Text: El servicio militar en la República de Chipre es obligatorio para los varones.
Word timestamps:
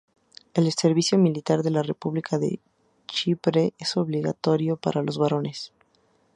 El 0.55 0.73
servicio 0.73 1.19
militar 1.19 1.61
en 1.63 1.73
la 1.73 1.83
República 1.83 2.39
de 2.39 2.59
Chipre 3.05 3.75
es 3.77 3.97
obligatorio 3.97 4.75
para 4.75 5.03
los 5.03 5.19
varones. 5.19 5.73